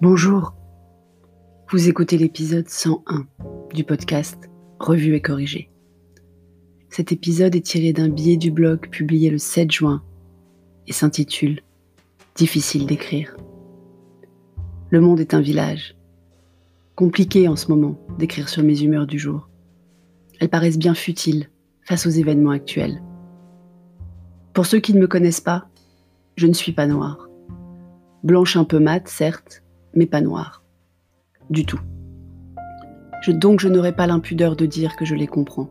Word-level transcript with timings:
Bonjour, 0.00 0.54
vous 1.72 1.88
écoutez 1.88 2.18
l'épisode 2.18 2.68
101 2.68 3.26
du 3.74 3.82
podcast 3.82 4.38
Revue 4.78 5.16
et 5.16 5.20
corrigé. 5.20 5.72
Cet 6.88 7.10
épisode 7.10 7.56
est 7.56 7.66
tiré 7.66 7.92
d'un 7.92 8.08
billet 8.08 8.36
du 8.36 8.52
blog 8.52 8.90
publié 8.90 9.28
le 9.28 9.38
7 9.38 9.72
juin 9.72 10.04
et 10.86 10.92
s'intitule 10.92 11.62
Difficile 12.36 12.86
d'écrire. 12.86 13.36
Le 14.90 15.00
monde 15.00 15.18
est 15.18 15.34
un 15.34 15.40
village. 15.40 15.96
Compliqué 16.94 17.48
en 17.48 17.56
ce 17.56 17.66
moment 17.66 17.98
d'écrire 18.20 18.48
sur 18.48 18.62
mes 18.62 18.80
humeurs 18.80 19.08
du 19.08 19.18
jour. 19.18 19.48
Elles 20.38 20.48
paraissent 20.48 20.78
bien 20.78 20.94
futiles 20.94 21.50
face 21.82 22.06
aux 22.06 22.10
événements 22.10 22.52
actuels. 22.52 23.02
Pour 24.54 24.64
ceux 24.64 24.78
qui 24.78 24.94
ne 24.94 25.00
me 25.00 25.08
connaissent 25.08 25.40
pas, 25.40 25.68
je 26.36 26.46
ne 26.46 26.52
suis 26.52 26.72
pas 26.72 26.86
noire. 26.86 27.28
Blanche 28.22 28.56
un 28.56 28.64
peu 28.64 28.78
mate, 28.78 29.08
certes, 29.08 29.64
mais 29.94 30.06
pas 30.06 30.20
noire. 30.20 30.62
Du 31.50 31.64
tout. 31.64 31.80
Donc 33.28 33.60
je 33.60 33.68
n'aurai 33.68 33.92
pas 33.92 34.06
l'impudeur 34.06 34.56
de 34.56 34.66
dire 34.66 34.96
que 34.96 35.04
je 35.04 35.14
les 35.14 35.26
comprends. 35.26 35.68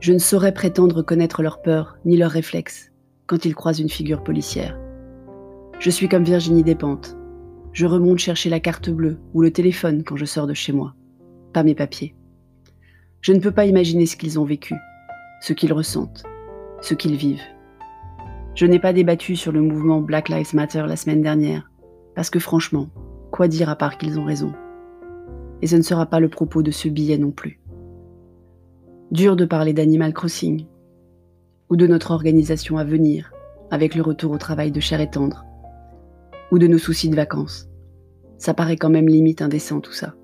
Je 0.00 0.12
ne 0.12 0.18
saurais 0.18 0.52
prétendre 0.52 1.02
connaître 1.02 1.42
leurs 1.42 1.62
peurs 1.62 1.98
ni 2.04 2.16
leurs 2.16 2.30
réflexes 2.30 2.92
quand 3.26 3.44
ils 3.44 3.54
croisent 3.54 3.80
une 3.80 3.88
figure 3.88 4.22
policière. 4.22 4.78
Je 5.78 5.90
suis 5.90 6.08
comme 6.08 6.24
Virginie 6.24 6.62
Despentes. 6.62 7.16
Je 7.72 7.86
remonte 7.86 8.18
chercher 8.18 8.50
la 8.50 8.60
carte 8.60 8.90
bleue 8.90 9.18
ou 9.34 9.42
le 9.42 9.50
téléphone 9.50 10.02
quand 10.04 10.16
je 10.16 10.24
sors 10.24 10.46
de 10.46 10.54
chez 10.54 10.72
moi, 10.72 10.94
pas 11.52 11.62
mes 11.62 11.74
papiers. 11.74 12.14
Je 13.20 13.32
ne 13.32 13.40
peux 13.40 13.50
pas 13.50 13.66
imaginer 13.66 14.06
ce 14.06 14.16
qu'ils 14.16 14.38
ont 14.38 14.44
vécu, 14.44 14.74
ce 15.40 15.52
qu'ils 15.52 15.72
ressentent, 15.72 16.24
ce 16.80 16.94
qu'ils 16.94 17.16
vivent. 17.16 17.42
Je 18.54 18.66
n'ai 18.66 18.78
pas 18.78 18.92
débattu 18.92 19.36
sur 19.36 19.52
le 19.52 19.60
mouvement 19.60 20.00
Black 20.00 20.28
Lives 20.28 20.54
Matter 20.54 20.84
la 20.86 20.96
semaine 20.96 21.22
dernière, 21.22 21.70
parce 22.16 22.30
que 22.30 22.40
franchement, 22.40 22.88
quoi 23.30 23.46
dire 23.46 23.68
à 23.68 23.76
part 23.76 23.98
qu'ils 23.98 24.18
ont 24.18 24.24
raison? 24.24 24.52
Et 25.62 25.66
ce 25.66 25.76
ne 25.76 25.82
sera 25.82 26.06
pas 26.06 26.18
le 26.18 26.30
propos 26.30 26.62
de 26.62 26.70
ce 26.70 26.88
billet 26.88 27.18
non 27.18 27.30
plus. 27.30 27.60
Dur 29.10 29.36
de 29.36 29.44
parler 29.44 29.74
d'Animal 29.74 30.14
Crossing, 30.14 30.66
ou 31.68 31.76
de 31.76 31.86
notre 31.86 32.10
organisation 32.10 32.78
à 32.78 32.84
venir, 32.84 33.32
avec 33.70 33.94
le 33.94 34.02
retour 34.02 34.32
au 34.32 34.38
travail 34.38 34.72
de 34.72 34.80
chair 34.80 35.00
et 35.00 35.10
tendre, 35.10 35.44
ou 36.50 36.58
de 36.58 36.66
nos 36.66 36.78
soucis 36.78 37.10
de 37.10 37.16
vacances. 37.16 37.68
Ça 38.38 38.54
paraît 38.54 38.76
quand 38.76 38.90
même 38.90 39.08
limite 39.08 39.42
indécent 39.42 39.80
tout 39.80 39.92
ça. 39.92 40.14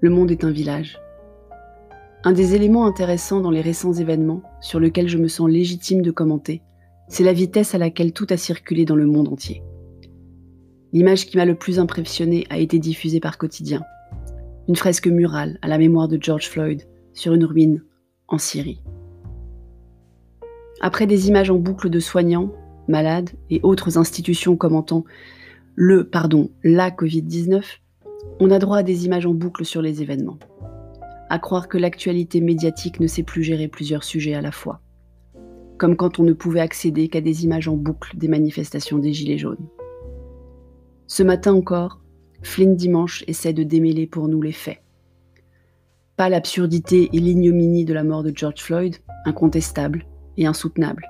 Le 0.00 0.10
monde 0.10 0.32
est 0.32 0.44
un 0.44 0.50
village. 0.50 1.00
Un 2.24 2.32
des 2.32 2.56
éléments 2.56 2.86
intéressants 2.86 3.40
dans 3.40 3.50
les 3.50 3.60
récents 3.60 3.92
événements, 3.92 4.42
sur 4.60 4.80
lesquels 4.80 5.08
je 5.08 5.18
me 5.18 5.28
sens 5.28 5.48
légitime 5.48 6.02
de 6.02 6.10
commenter, 6.10 6.62
c'est 7.08 7.24
la 7.24 7.32
vitesse 7.32 7.76
à 7.76 7.78
laquelle 7.78 8.12
tout 8.12 8.26
a 8.30 8.36
circulé 8.36 8.84
dans 8.84 8.96
le 8.96 9.06
monde 9.06 9.28
entier. 9.28 9.62
L'image 10.94 11.24
qui 11.24 11.38
m'a 11.38 11.46
le 11.46 11.54
plus 11.54 11.78
impressionné 11.78 12.46
a 12.50 12.58
été 12.58 12.78
diffusée 12.78 13.20
par 13.20 13.38
Quotidien. 13.38 13.82
Une 14.68 14.76
fresque 14.76 15.06
murale 15.06 15.58
à 15.62 15.68
la 15.68 15.78
mémoire 15.78 16.06
de 16.06 16.18
George 16.20 16.48
Floyd 16.48 16.82
sur 17.14 17.32
une 17.32 17.44
ruine 17.44 17.82
en 18.28 18.36
Syrie. 18.36 18.82
Après 20.82 21.06
des 21.06 21.28
images 21.28 21.50
en 21.50 21.56
boucle 21.56 21.88
de 21.88 21.98
soignants, 21.98 22.52
malades 22.88 23.30
et 23.48 23.60
autres 23.62 23.96
institutions 23.96 24.56
commentant 24.56 25.04
le, 25.74 26.04
pardon, 26.04 26.50
la 26.62 26.90
Covid-19, 26.90 27.62
on 28.40 28.50
a 28.50 28.58
droit 28.58 28.78
à 28.78 28.82
des 28.82 29.06
images 29.06 29.24
en 29.24 29.32
boucle 29.32 29.64
sur 29.64 29.80
les 29.80 30.02
événements. 30.02 30.38
À 31.30 31.38
croire 31.38 31.68
que 31.68 31.78
l'actualité 31.78 32.42
médiatique 32.42 33.00
ne 33.00 33.06
sait 33.06 33.22
plus 33.22 33.42
gérer 33.42 33.68
plusieurs 33.68 34.04
sujets 34.04 34.34
à 34.34 34.42
la 34.42 34.52
fois. 34.52 34.82
Comme 35.78 35.96
quand 35.96 36.18
on 36.18 36.24
ne 36.24 36.34
pouvait 36.34 36.60
accéder 36.60 37.08
qu'à 37.08 37.22
des 37.22 37.44
images 37.44 37.68
en 37.68 37.76
boucle 37.76 38.18
des 38.18 38.28
manifestations 38.28 38.98
des 38.98 39.14
Gilets 39.14 39.38
jaunes. 39.38 39.66
Ce 41.14 41.22
matin 41.22 41.52
encore, 41.52 42.00
Flynn 42.40 42.74
Dimanche 42.74 43.22
essaie 43.26 43.52
de 43.52 43.64
démêler 43.64 44.06
pour 44.06 44.28
nous 44.28 44.40
les 44.40 44.50
faits. 44.50 44.82
Pas 46.16 46.30
l'absurdité 46.30 47.10
et 47.12 47.18
l'ignominie 47.18 47.84
de 47.84 47.92
la 47.92 48.02
mort 48.02 48.22
de 48.22 48.32
George 48.34 48.62
Floyd, 48.62 48.96
incontestable 49.26 50.06
et 50.38 50.46
insoutenable, 50.46 51.06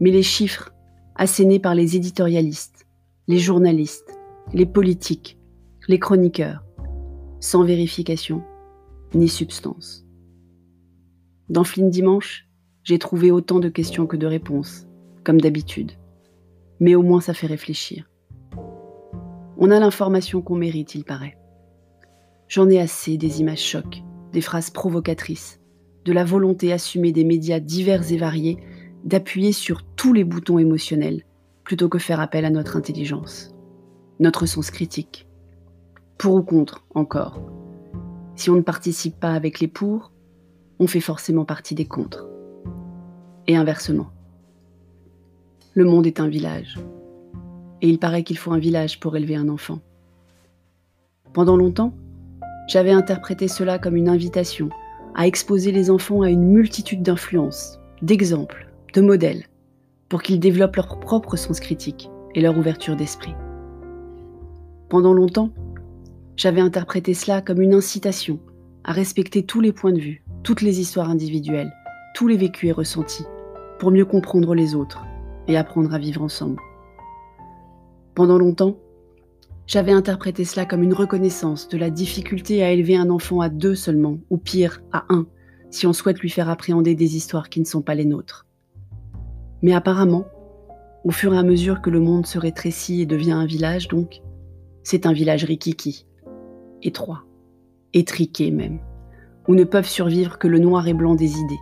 mais 0.00 0.10
les 0.10 0.22
chiffres 0.22 0.72
assénés 1.16 1.58
par 1.58 1.74
les 1.74 1.96
éditorialistes, 1.96 2.86
les 3.28 3.36
journalistes, 3.36 4.18
les 4.54 4.64
politiques, 4.64 5.38
les 5.86 5.98
chroniqueurs, 5.98 6.64
sans 7.40 7.62
vérification 7.62 8.42
ni 9.12 9.28
substance. 9.28 10.06
Dans 11.50 11.64
Flynn 11.64 11.90
Dimanche, 11.90 12.48
j'ai 12.84 12.98
trouvé 12.98 13.30
autant 13.30 13.60
de 13.60 13.68
questions 13.68 14.06
que 14.06 14.16
de 14.16 14.26
réponses, 14.26 14.86
comme 15.24 15.42
d'habitude, 15.42 15.92
mais 16.80 16.94
au 16.94 17.02
moins 17.02 17.20
ça 17.20 17.34
fait 17.34 17.46
réfléchir. 17.46 18.08
On 19.66 19.70
a 19.70 19.80
l'information 19.80 20.42
qu'on 20.42 20.56
mérite, 20.56 20.94
il 20.94 21.04
paraît. 21.04 21.38
J'en 22.48 22.68
ai 22.68 22.78
assez 22.78 23.16
des 23.16 23.40
images 23.40 23.64
chocs, 23.64 24.02
des 24.30 24.42
phrases 24.42 24.68
provocatrices, 24.68 25.58
de 26.04 26.12
la 26.12 26.22
volonté 26.22 26.70
assumée 26.70 27.12
des 27.12 27.24
médias 27.24 27.60
divers 27.60 28.12
et 28.12 28.18
variés 28.18 28.58
d'appuyer 29.04 29.52
sur 29.52 29.82
tous 29.82 30.12
les 30.12 30.22
boutons 30.22 30.58
émotionnels 30.58 31.22
plutôt 31.64 31.88
que 31.88 31.96
faire 31.96 32.20
appel 32.20 32.44
à 32.44 32.50
notre 32.50 32.76
intelligence, 32.76 33.54
notre 34.20 34.44
sens 34.44 34.70
critique. 34.70 35.26
Pour 36.18 36.34
ou 36.34 36.42
contre, 36.42 36.84
encore. 36.94 37.40
Si 38.36 38.50
on 38.50 38.56
ne 38.56 38.60
participe 38.60 39.18
pas 39.18 39.32
avec 39.32 39.60
les 39.60 39.68
pour, 39.68 40.12
on 40.78 40.86
fait 40.86 41.00
forcément 41.00 41.46
partie 41.46 41.74
des 41.74 41.86
contre. 41.86 42.28
Et 43.46 43.56
inversement. 43.56 44.10
Le 45.72 45.86
monde 45.86 46.06
est 46.06 46.20
un 46.20 46.28
village 46.28 46.78
et 47.84 47.88
il 47.88 47.98
paraît 47.98 48.22
qu'il 48.22 48.38
faut 48.38 48.50
un 48.50 48.58
village 48.58 48.98
pour 48.98 49.14
élever 49.14 49.36
un 49.36 49.50
enfant. 49.50 49.78
Pendant 51.34 51.58
longtemps, 51.58 51.92
j'avais 52.66 52.92
interprété 52.92 53.46
cela 53.46 53.78
comme 53.78 53.94
une 53.94 54.08
invitation 54.08 54.70
à 55.14 55.26
exposer 55.26 55.70
les 55.70 55.90
enfants 55.90 56.22
à 56.22 56.30
une 56.30 56.46
multitude 56.46 57.02
d'influences, 57.02 57.78
d'exemples, 58.00 58.72
de 58.94 59.02
modèles, 59.02 59.44
pour 60.08 60.22
qu'ils 60.22 60.40
développent 60.40 60.76
leur 60.76 60.98
propre 60.98 61.36
sens 61.36 61.60
critique 61.60 62.08
et 62.34 62.40
leur 62.40 62.56
ouverture 62.56 62.96
d'esprit. 62.96 63.34
Pendant 64.88 65.12
longtemps, 65.12 65.50
j'avais 66.36 66.62
interprété 66.62 67.12
cela 67.12 67.42
comme 67.42 67.60
une 67.60 67.74
incitation 67.74 68.40
à 68.84 68.92
respecter 68.92 69.42
tous 69.42 69.60
les 69.60 69.72
points 69.72 69.92
de 69.92 70.00
vue, 70.00 70.24
toutes 70.42 70.62
les 70.62 70.80
histoires 70.80 71.10
individuelles, 71.10 71.74
tous 72.14 72.28
les 72.28 72.38
vécus 72.38 72.70
et 72.70 72.72
ressentis, 72.72 73.26
pour 73.78 73.90
mieux 73.90 74.06
comprendre 74.06 74.54
les 74.54 74.74
autres 74.74 75.04
et 75.48 75.58
apprendre 75.58 75.92
à 75.92 75.98
vivre 75.98 76.22
ensemble. 76.22 76.62
Pendant 78.14 78.38
longtemps, 78.38 78.76
j'avais 79.66 79.92
interprété 79.92 80.44
cela 80.44 80.66
comme 80.66 80.82
une 80.82 80.94
reconnaissance 80.94 81.68
de 81.68 81.76
la 81.76 81.90
difficulté 81.90 82.62
à 82.62 82.70
élever 82.70 82.96
un 82.96 83.10
enfant 83.10 83.40
à 83.40 83.48
deux 83.48 83.74
seulement, 83.74 84.18
ou 84.30 84.36
pire, 84.36 84.82
à 84.92 85.04
un, 85.08 85.26
si 85.70 85.86
on 85.86 85.92
souhaite 85.92 86.20
lui 86.20 86.30
faire 86.30 86.48
appréhender 86.48 86.94
des 86.94 87.16
histoires 87.16 87.48
qui 87.48 87.58
ne 87.58 87.64
sont 87.64 87.82
pas 87.82 87.96
les 87.96 88.04
nôtres. 88.04 88.46
Mais 89.62 89.74
apparemment, 89.74 90.26
au 91.04 91.10
fur 91.10 91.34
et 91.34 91.38
à 91.38 91.42
mesure 91.42 91.82
que 91.82 91.90
le 91.90 91.98
monde 91.98 92.26
se 92.26 92.38
rétrécit 92.38 93.00
et 93.00 93.06
devient 93.06 93.32
un 93.32 93.46
village, 93.46 93.88
donc, 93.88 94.22
c'est 94.84 95.06
un 95.06 95.12
village 95.12 95.44
rikiki, 95.44 96.06
étroit, 96.82 97.24
étriqué 97.94 98.52
même, 98.52 98.78
où 99.48 99.54
ne 99.54 99.64
peuvent 99.64 99.88
survivre 99.88 100.38
que 100.38 100.46
le 100.46 100.60
noir 100.60 100.86
et 100.86 100.94
blanc 100.94 101.16
des 101.16 101.38
idées, 101.38 101.60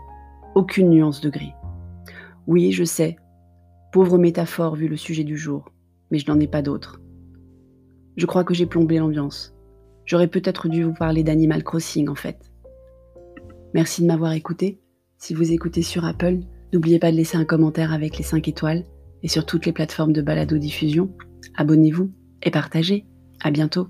aucune 0.54 0.90
nuance 0.90 1.22
de 1.22 1.30
gris. 1.30 1.54
Oui, 2.46 2.72
je 2.72 2.84
sais, 2.84 3.16
pauvre 3.92 4.18
métaphore 4.18 4.74
vu 4.74 4.88
le 4.88 4.96
sujet 4.96 5.24
du 5.24 5.38
jour, 5.38 5.72
mais 6.12 6.18
je 6.18 6.30
n'en 6.30 6.38
ai 6.38 6.46
pas 6.46 6.62
d'autres. 6.62 7.00
Je 8.16 8.26
crois 8.26 8.44
que 8.44 8.54
j'ai 8.54 8.66
plombé 8.66 8.98
l'ambiance. 8.98 9.54
J'aurais 10.04 10.28
peut-être 10.28 10.68
dû 10.68 10.84
vous 10.84 10.92
parler 10.92 11.24
d'Animal 11.24 11.64
Crossing 11.64 12.08
en 12.08 12.14
fait. 12.14 12.52
Merci 13.74 14.02
de 14.02 14.06
m'avoir 14.06 14.32
écouté. 14.32 14.78
Si 15.16 15.34
vous 15.34 15.52
écoutez 15.52 15.82
sur 15.82 16.04
Apple, 16.04 16.40
n'oubliez 16.72 16.98
pas 16.98 17.10
de 17.10 17.16
laisser 17.16 17.38
un 17.38 17.44
commentaire 17.44 17.92
avec 17.92 18.18
les 18.18 18.24
5 18.24 18.46
étoiles 18.46 18.84
et 19.22 19.28
sur 19.28 19.46
toutes 19.46 19.66
les 19.66 19.72
plateformes 19.72 20.12
de 20.12 20.20
balado-diffusion. 20.20 21.10
Abonnez-vous 21.56 22.12
et 22.42 22.50
partagez. 22.50 23.06
À 23.40 23.50
bientôt. 23.50 23.88